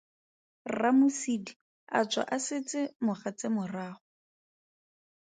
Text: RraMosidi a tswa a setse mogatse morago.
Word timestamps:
RraMosidi 0.77 1.53
a 1.99 1.99
tswa 2.09 2.23
a 2.35 2.37
setse 2.47 2.81
mogatse 3.05 3.47
morago. 3.55 3.99